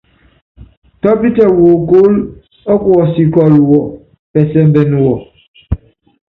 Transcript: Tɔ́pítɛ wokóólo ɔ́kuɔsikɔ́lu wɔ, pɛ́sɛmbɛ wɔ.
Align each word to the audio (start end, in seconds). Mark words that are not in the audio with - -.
Tɔ́pítɛ 1.01 1.43
wokóólo 1.59 2.19
ɔ́kuɔsikɔ́lu 2.73 3.57
wɔ, 3.69 3.79
pɛ́sɛmbɛ 4.31 4.81
wɔ. 5.03 5.15